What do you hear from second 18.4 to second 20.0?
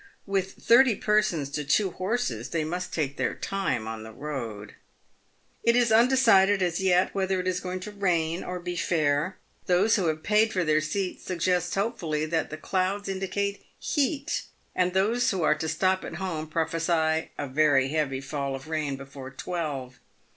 of rain before twelve.